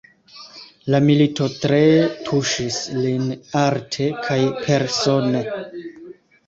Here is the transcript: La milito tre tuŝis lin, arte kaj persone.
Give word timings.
La 0.93 1.01
milito 1.09 1.49
tre 1.65 1.83
tuŝis 2.31 2.81
lin, 3.05 3.31
arte 3.67 4.11
kaj 4.31 4.43
persone. 4.67 5.49